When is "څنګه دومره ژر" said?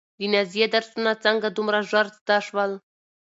1.23-2.05